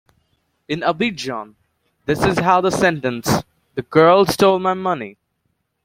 In 0.67 0.79
Abidjan, 0.81 1.53
this 2.07 2.23
is 2.23 2.39
how 2.39 2.59
the 2.59 2.71
sentence 2.71 3.43
The 3.75 3.83
girl 3.83 4.25
stole 4.25 4.57
my 4.57 4.73
money. 4.73 5.17